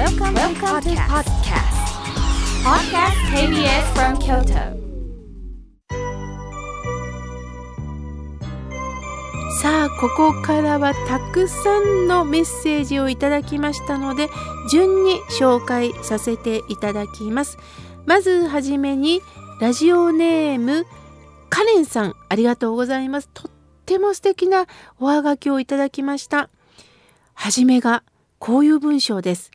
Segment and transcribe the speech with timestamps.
[0.00, 1.76] Welcome, Welcome to podcast.
[2.64, 3.18] Podcast.
[3.36, 4.74] KBS from Kyoto.
[9.60, 14.30] さあここからはたくさんのメッセージをいただきましたので
[14.70, 17.58] 順に紹介させていただきます。
[18.06, 19.20] まずはじめに
[19.60, 20.86] ラジオネーム
[21.50, 23.28] カレンさんありがとうございます。
[23.34, 23.50] とっ
[23.84, 24.64] ても素敵な
[24.98, 26.48] おはがきをいただきました。
[27.34, 28.02] はじめが
[28.38, 29.50] こういう文章です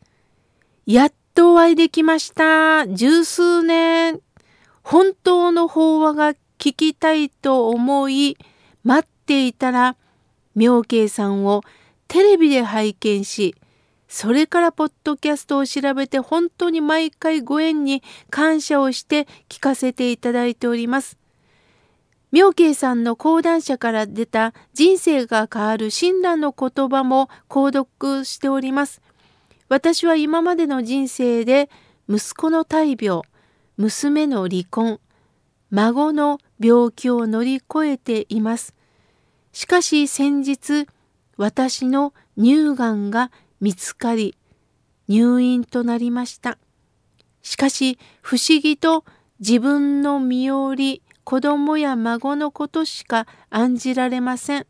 [0.85, 4.21] やっとお会いできました十数年
[4.83, 8.37] 本当の法話が聞きたいと思い
[8.83, 9.95] 待っていたら
[10.53, 11.63] 妙慶さんを
[12.07, 13.55] テレビで拝見し
[14.07, 21.17] それからポッドキャストを調べて本当に毎回ご縁に感謝をして聞かせていただいております。
[22.31, 29.01] 妙慶さんの講談社から出た人生が変わる親鸞の言葉も購読しております。
[29.67, 31.69] 私は今までの人生で
[32.07, 33.21] 息子の大病、
[33.77, 34.99] 娘の離婚、
[35.71, 38.75] 孫の病気を乗り越えています。
[39.51, 40.85] しかし先日
[41.37, 44.35] 私の乳がんが見つかり
[45.07, 46.57] 入院となりました。
[47.41, 49.03] しかし不思議と
[49.39, 54.67] 自分の身寄り子供や孫のことしか案じられません。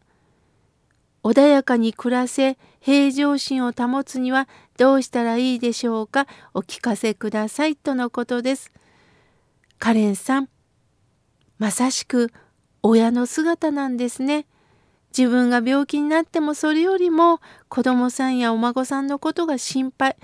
[1.26, 8.72] 穏やかに暮らせ平常心を保つにはどうしたらいいでしょうかお聞かせくださいとのことです。
[9.80, 10.50] カレンさん
[11.58, 12.32] まさしく
[12.84, 14.46] 親の姿なんですね。
[15.18, 17.40] 自分が病気になってもそれよりも
[17.70, 20.18] 子供さんやお孫さんのことが心配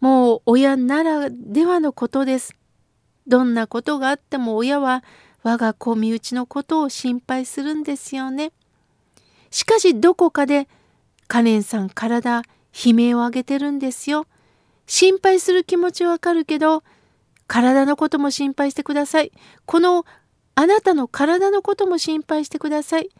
[0.00, 2.54] もう親ならではのことです
[3.26, 5.02] どんなことがあっても親は
[5.42, 8.52] 我が子身内のことを心配するんですよね
[9.54, 10.68] しかしどこかで
[11.28, 14.26] カレンさん体悲鳴を上げてるんですよ
[14.86, 16.82] 心配する気持ちはわかるけど
[17.46, 19.30] 体のことも心配してください
[19.64, 20.04] この
[20.56, 23.10] あなたの体のことも心配してください。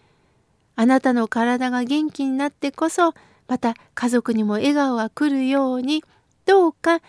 [0.76, 3.14] あなたの体が元気になってこそ
[3.46, 6.02] また家族にも笑顔が来るように
[6.46, 7.00] どうか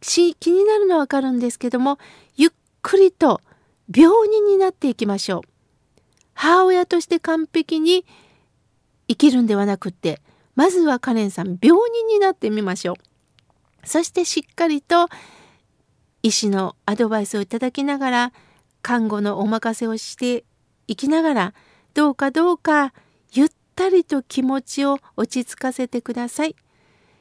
[0.00, 1.98] 気になるのはわかるんですけども
[2.36, 2.50] ゆっ
[2.82, 3.40] くりと
[3.94, 5.55] 病人になっていきましょう。
[6.36, 8.04] 母親として完璧に
[9.08, 10.20] 生きるんではなくって
[10.54, 12.96] まずはカレンさん病人になってみましょう。
[13.84, 15.08] そしてしっかりと
[16.22, 18.32] 医師のアドバイスをいただきながら
[18.82, 20.44] 看護のお任せをして
[20.88, 21.54] いきながら
[21.94, 22.92] どうかどうか
[23.32, 26.56] ゆったりと気持ちを落ち着かせてください。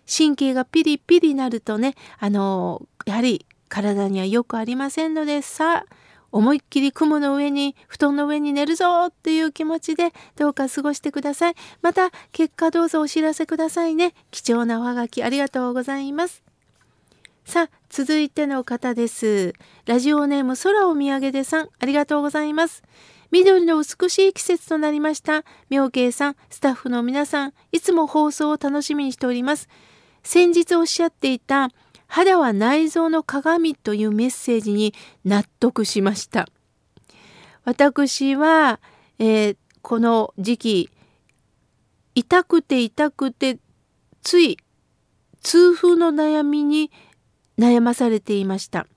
[0.08, 5.96] 神経がピリピリなるとね、あのやはり体にはよくありませんので、さあ、
[6.36, 11.56] 思いっきり雲の上に、布団の上に寝るぞっていう気持ちでどうか過ごしてください。
[11.82, 14.14] また、結果どうぞお知らせくださいね。
[14.32, 16.44] 貴重なおはがきありがとうございます。
[17.46, 19.54] さあ、続いての方です。
[19.86, 22.84] ラジオネーム空を見上げでさん、ありがとうございます。
[23.32, 25.46] 緑の美しい季節となりました。
[25.70, 29.70] 妙慶さん、スタッフの皆さん、いつも放送を楽しみにしております。
[30.22, 31.70] 先日おっしゃっていた、
[32.08, 34.94] 肌は内臓の鏡というメッセージに
[35.24, 36.48] 納得しました。
[37.64, 38.80] 私は、
[39.20, 40.90] えー、この時期、
[42.14, 43.58] 痛くて痛くて、
[44.22, 44.58] つい
[45.42, 46.92] 痛風の悩みに
[47.60, 48.88] 悩まされていました。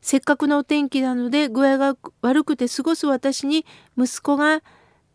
[0.00, 3.66] せっかくのお天気なので具合が悪くて過ごす私に
[3.96, 4.62] 息子が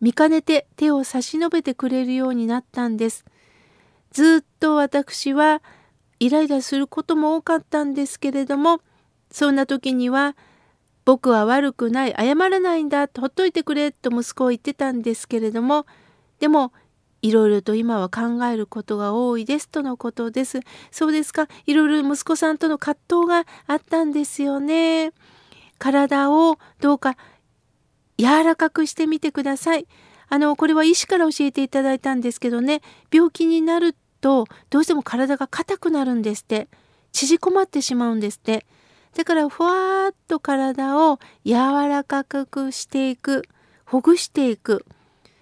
[0.02, 3.26] 見かねて手を差し伸べてくれるようになったんです。
[4.12, 5.62] ずっと私は
[6.24, 8.80] イライラすることも多かったんですけれども
[9.30, 10.38] そんな時には
[11.04, 15.86] 僕は悪くない謝らないんだほっといてくれと息子を言ってたんですけれども
[16.40, 16.72] でも
[17.22, 20.60] いろいろと今は考えることが多いですとのことです。
[20.92, 21.48] そうですか。
[21.66, 25.14] いろいろ息子さんとの葛藤があったんですよね。
[25.80, 27.16] 体をどうか
[28.18, 29.88] 柔らかくしてみてください。
[30.28, 36.70] あの、これは医師から教えていただいたんですけどね、病気になるとどうしても体が硬くなるんですって。
[37.12, 38.66] 縮こまってしまうんですって。
[39.16, 41.54] だからふわーっと体を柔
[41.88, 43.44] らかくしていく、
[43.86, 44.86] ほぐしていく。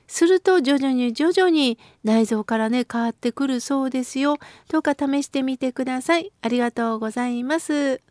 [0.07, 4.39] すると徐々に徐々に内臓からね変わってくるそうですよ。
[4.67, 6.33] どうか試してみてください。
[6.41, 8.01] ありがとうございます。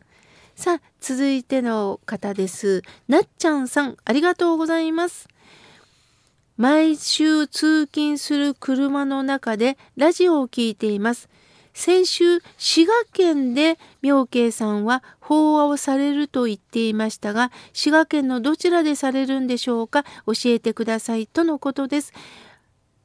[0.55, 2.81] さあ続いての方です。
[3.07, 5.27] なっちゃんさんありがとうございます。
[6.61, 11.27] 毎週通勤する車の中でラジオを聞いています。
[11.73, 22.13] 先週滋賀県で妙慶さんは法話をされると言っていましたが滋賀県のどちらでされるんでしょうか教えてくださいとのことです。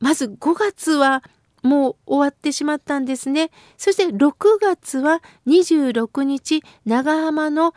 [0.00, 1.22] まず5月は
[1.62, 3.50] もう終わってしまったんですね。
[3.78, 7.74] そして6月は26日、長浜の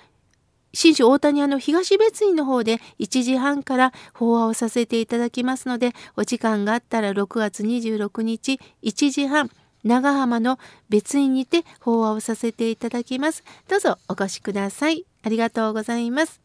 [0.74, 9.50] 新州大谷屋の東別院の方で1時半から法話をさせていただきますので、お時間があったら6月26日1時半、
[9.84, 13.44] 長浜の別院にて法話をさせていただきます。
[13.68, 15.06] どうぞお越しください。
[15.24, 16.42] ありがとうございます。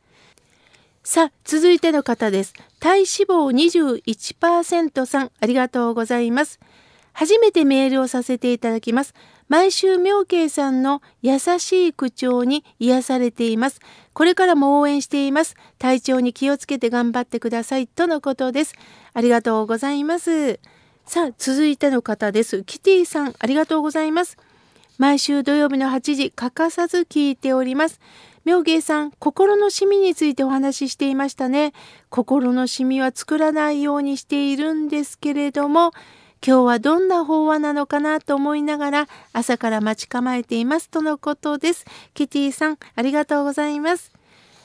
[1.03, 2.55] さあ、続いての方です。
[2.81, 6.61] 体脂肪21%さん、ありがとうございます。
[7.15, 9.15] 初めてメールをさせていただきます。
[9.49, 13.81] 毎週妙慶さんの優しい口調に癒されています。
[14.13, 15.55] これからも応援しています。
[15.79, 17.87] 体調に気をつけて頑張ってください。
[17.87, 18.75] とのことです。
[19.13, 20.59] ありがとうございます。
[21.07, 22.65] さあ、続いての方です。
[22.65, 24.37] キティさん、ありがとうございます。
[24.99, 28.01] 毎週土曜日の8時、欠かさず聞いております。
[28.45, 31.73] 妙芸さん、心のシミについてお話ししていましたね。
[32.09, 35.93] 心のシミは作らないようにしているんですけれども、
[36.47, 41.87] 今日はどんな法話なのかなと思いながら朝から待ち構えていますとのことです。
[42.13, 44.13] キティさん、ありがとうございます。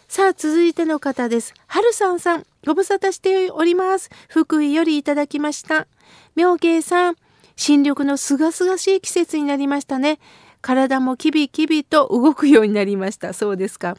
[0.09, 1.53] さあ、続いての方です。
[1.67, 4.09] はるさんさん、ご無沙汰しております。
[4.27, 5.87] 福井よりいただきました。
[6.35, 7.15] 妙慶さん、
[7.55, 10.19] 新緑のすがすがしい季節になりましたね。
[10.59, 13.31] 体もキビキビと動くようになりました。
[13.31, 13.95] そうですか。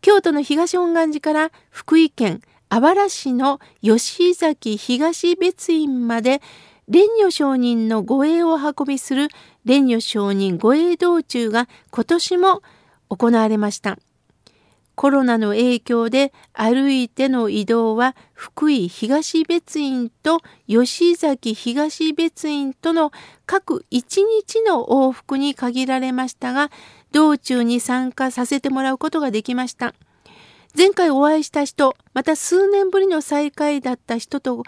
[0.00, 6.40] 京都の東本願寺から福井県あばら市の吉崎東別院まで
[6.88, 9.28] 蓮如上人の護衛を運びする
[9.64, 12.62] 蓮如上人護衛道中が今年も
[13.08, 13.98] 行われました。
[14.94, 23.10] コロナの影響で歩いての移動は福井東別院と吉崎東別院との
[23.46, 26.70] 各1日の往復に限られましたが
[27.10, 29.94] 道中に参加させてもらうことができました。
[30.76, 34.62] 前回お会いした人また数年ぶりの再会だった人と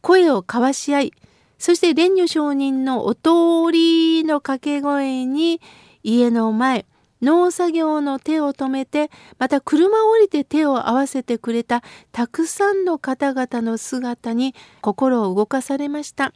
[0.00, 1.12] 声を交わし合い
[1.58, 3.30] そして蓮如上人のお通
[3.72, 5.60] りの掛け声に
[6.02, 6.86] 家の前
[7.22, 11.82] 農作業の手を止めてまた車を降りて手を合わせてくれた
[12.12, 16.32] たくさんの方々の姿に心を動かされました。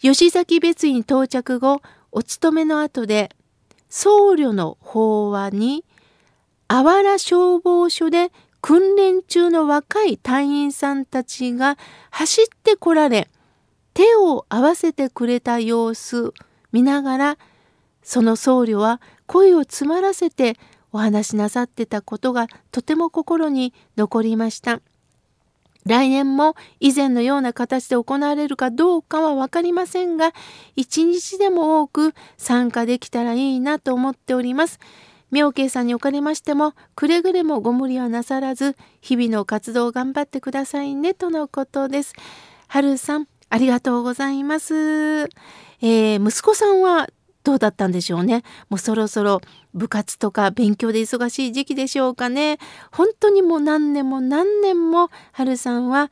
[0.00, 1.80] 吉崎別院到着後
[2.10, 3.30] お勤めの後で
[3.88, 5.84] 僧侶の法話に
[6.66, 11.78] あわら消防署で訓練中の若い隊員さんたちが
[12.10, 13.28] 走ってこられ
[13.94, 16.32] 手を合わせてくれた様子
[16.72, 17.38] 見ながら
[18.02, 20.56] その僧侶は声を詰まらせて
[20.92, 24.80] お話しなさってたことがとても心に残りました。
[25.84, 30.32] 来年も以前のような形で行われるかどうかは分かりませんが、
[30.76, 34.78] 一日でも多く参加できたらいいなと思っております。
[35.32, 42.12] 妙慶さんにおかれましても、くれぐれもご無理はなさらず、日々の活動を頑張ってくださいね、とのことです。
[42.68, 45.24] はるさん、ありがとうございます。
[45.24, 47.10] えー、息子さんは
[47.44, 48.44] どうだったんでしょうね。
[48.70, 49.42] もうそろそろ
[49.74, 52.56] 部活とか勉強で忙しい時期でしょうかね。
[52.92, 56.10] 本当にもう何年も何年も春さんは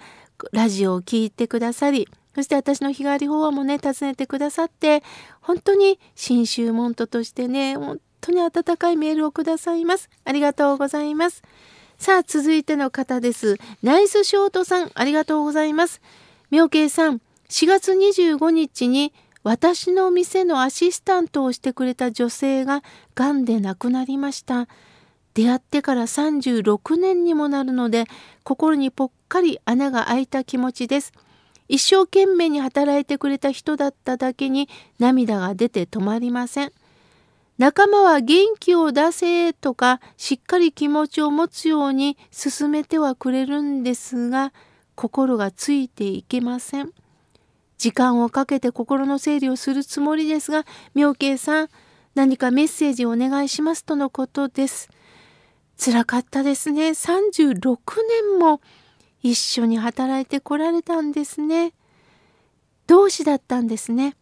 [0.53, 5.03] ラジオを聴いてくださり、そして私の日帰り法話もね、訪ねてくださって、
[5.41, 10.11] 本当に新州門徒としてね、本当に温かいメールをくださいます。
[10.27, 11.43] ありがとうございます。
[11.97, 13.57] さあ、続いての方です。
[13.83, 16.03] ナイスショートさん、ありがとうございます。
[16.51, 17.21] 妙慶さん、
[17.51, 19.13] 4月25日に
[19.43, 22.85] 私の店のアシスタントをしてくれた女性が
[23.17, 24.69] がんで亡くなりました。
[25.35, 28.05] 出会ってから36年にもなるので
[28.45, 31.13] 心にぽっかり穴が開いた気持ちです。
[31.69, 34.69] 一生懸命に働いてくれた人だっただけに
[35.01, 36.73] 涙が出て止まりません。
[37.59, 44.53] 仲間は元気を出せとかしっかり気持ちを持つように進めてはくれるんですが
[44.95, 46.93] 心がついていけません。
[47.81, 51.69] 時間をかけて心の整理をするつもりですが、妙慶さん、
[52.15, 54.91] 何かメッセージをお願いしますとのことです。
[55.83, 56.91] 辛かったですね。
[56.91, 58.61] 36年も
[59.23, 61.73] 一緒に働いてこられたんですね。
[62.87, 64.15] 同志だったんですね。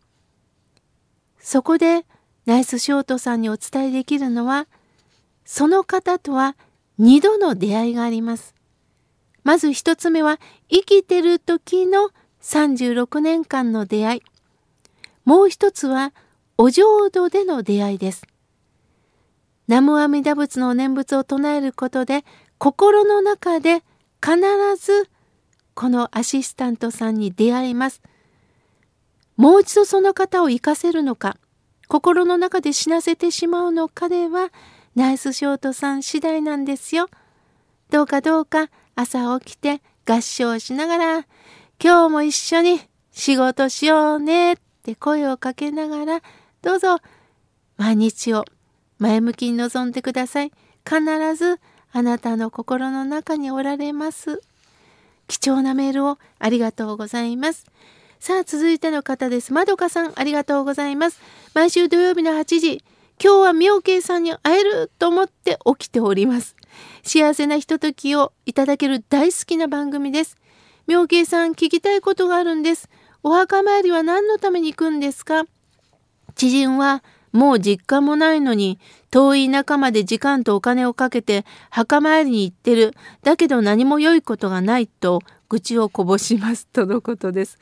[1.40, 2.06] そこで
[2.46, 4.68] ナイスショートさんにお伝えできるのは、
[5.44, 6.56] その方とは
[7.00, 8.54] 2度の出会いがあります。
[9.42, 10.38] まず一つ目は
[10.70, 12.10] 生きてる時の
[12.42, 14.22] 36年間の出会い。
[15.24, 16.12] もう一つは、
[16.56, 18.26] お浄土での出会いです。
[19.68, 22.24] 南無阿弥陀仏の念仏を唱えることで、
[22.58, 23.82] 心の中で
[24.20, 24.40] 必
[24.76, 25.08] ず
[25.74, 28.02] このアシスタントさんに出会います。
[29.36, 31.36] もう一度その方を生かせるのか、
[31.86, 34.50] 心の中で死なせてしまうのかでは、
[34.96, 37.08] ナイスショートさん次第なんですよ。
[37.90, 41.26] どうかどうか朝起きて合唱しながら
[41.80, 42.80] 今日も一緒に
[43.12, 46.22] 仕事しようねって声をかけながら
[46.60, 46.98] どうぞ
[47.76, 48.44] 毎日を
[48.98, 50.52] 前向きに臨んでください。
[50.84, 51.00] 必
[51.36, 51.60] ず
[51.92, 54.40] あなたの心の中におられます。
[55.28, 57.66] 貴重なメールをありがとうございます。
[58.18, 59.52] さあ、続いての方です。
[59.52, 61.20] まどかさん、ありがとうございます。
[61.54, 62.82] 毎週土曜日の8時、
[63.22, 66.56] 今日は妙慶さんに会えると思って起きております。
[67.04, 70.37] 幸せなひとときをいただける大好きな番組です。
[70.88, 72.88] 妙慶さん、聞きたいことがあるんです。
[73.22, 75.44] お墓参りは何のために行くんですか？
[76.34, 78.78] 知人はもう実家もないのに
[79.10, 82.94] 遠い田舎まで時間とお金をかけて墓参りに行ってる。
[83.22, 87.58] だけど何も良いことがないと愚痴をこぼしますとのことです。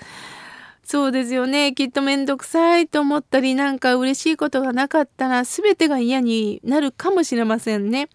[0.84, 1.72] そうですよね。
[1.72, 8.08] きっとめんどくさいと思ったりなんか嬉しいことがなかったら全てが嫌になるかもしれませんね。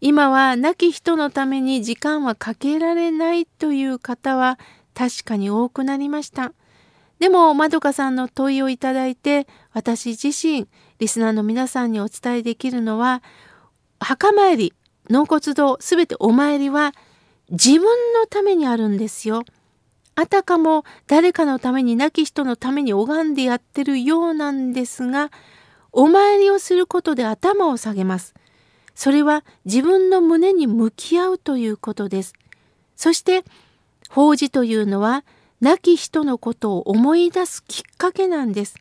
[0.00, 4.58] 今は亡き人のために時間はかけられないという方は
[4.94, 6.52] 確かに多くなりました。
[7.18, 13.22] でも、まどかさんの問いをいただいて、私自身、リスナーの皆さんにお伝えできるのは、
[13.98, 14.72] 墓参り、
[15.10, 16.92] 納骨堂、すべてお参りは
[17.50, 17.82] 自分
[18.14, 19.42] のためにあるんですよ。
[20.14, 25.30] あたかも誰かのために亡き人のために拝んでやってるようなんですが、
[25.92, 28.34] お参りをすることで頭を下げます。
[28.94, 32.34] それは自分の胸に向き合うということです。
[32.96, 33.44] そして、
[34.08, 35.24] 法事というのは
[35.60, 38.76] 亡き人のことを思い出すきっかけなんです。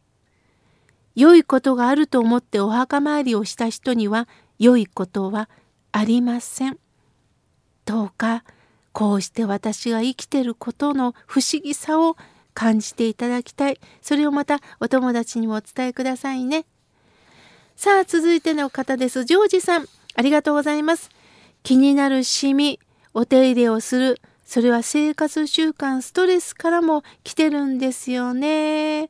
[1.15, 5.49] 良いことがあると思ってお墓参りをした人には良いことは
[5.91, 6.79] ありません。
[7.85, 8.43] どうか
[8.93, 12.17] こうして私が生きてることの不思議さを
[12.53, 13.79] 感じていただきたい。
[14.01, 16.65] それをまたお友達にもお伝えくださいね。
[17.75, 19.23] さあ続いての方です。
[19.23, 19.87] ジョージさん
[20.19, 21.11] ありがとうございます。
[21.63, 22.77] 気になるシミ
[23.13, 29.07] お手入れをするそれは生活習慣ストレスからも来てるんですよね。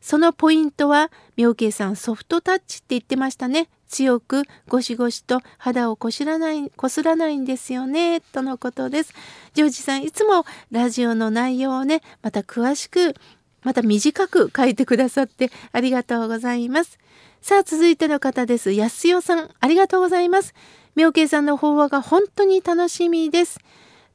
[0.00, 3.70] そのポイントは妙慶さんソフトタッチって言ってましたね。
[3.88, 8.20] 強くゴシゴシと肌をこしらない、こすらないんですよね。
[8.20, 9.14] とのことです。
[9.54, 13.16] ジョージさんいつもラジオの内容をね、また詳しく、
[13.64, 17.00] また短く書いてくださってありがとうございます。
[17.42, 18.70] さあ続いての方です。
[18.70, 20.54] 安代さんありがとうございます。
[20.94, 23.58] 妙慶さんの法話が本当に楽しみです。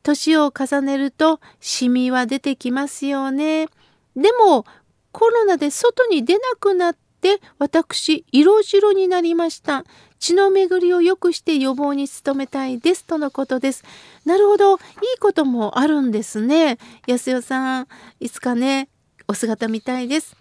[0.02, 3.68] 年を重ねるとシミは出てきますよね。
[4.16, 4.66] でも
[5.12, 9.84] コロナで外に出なくなって私色白になりました。
[10.20, 13.84] 血の巡りを良くして予防に努めたいですとのことです。
[14.24, 14.80] なるほど、いい
[15.20, 16.78] こともあるんですね。
[17.08, 17.88] 安代さん、
[18.22, 18.88] いつかね、
[19.28, 20.38] お姿見たいです。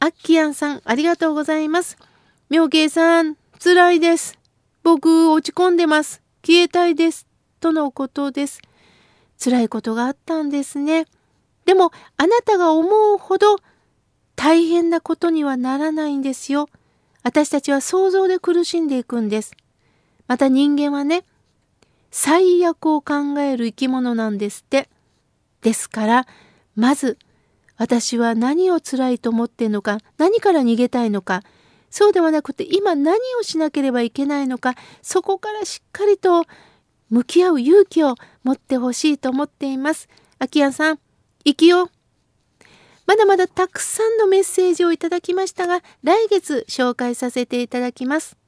[0.00, 1.96] アッキアンさん、ありがとうございます。
[2.50, 4.36] 妙慶さん、辛いです。
[4.82, 6.20] 僕、落ち込んでます。
[6.44, 7.28] 消えたいです。
[7.60, 8.60] とのことです。
[9.40, 11.06] 辛いことがあったんですね。
[11.64, 13.58] でもあなたが思うほど
[14.34, 16.68] 大変なことにはならないんですよ。
[17.22, 19.52] 私たちは想像で苦しんでいくんです。
[20.26, 21.22] また人間はね、
[22.10, 24.88] 最悪を考える生き物なんですって。
[25.62, 26.26] ですから、
[26.74, 27.16] まず、
[27.76, 31.44] 私は何を辛いと思ってんのか、何から逃げたいのか、
[31.90, 36.44] そうではなくて今何をしなければいけないのか、そこからしっかりと
[37.10, 40.08] 向き合う勇気を持ってほしいと思っています。
[40.38, 41.00] 秋谷さん、
[41.44, 41.90] 生きよう。
[43.06, 48.39] まだまだたくさんのメッセージをいただきましたが、来月紹介させていただきます。